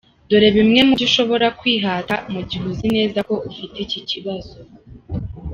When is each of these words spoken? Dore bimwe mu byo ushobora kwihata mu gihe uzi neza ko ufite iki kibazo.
Dore 0.29 0.49
bimwe 0.57 0.79
mu 0.87 0.93
byo 0.97 1.05
ushobora 1.09 1.47
kwihata 1.59 2.15
mu 2.31 2.41
gihe 2.49 2.63
uzi 2.71 2.87
neza 2.95 3.19
ko 3.29 3.35
ufite 3.49 3.75
iki 3.85 3.99
kibazo. 4.09 4.57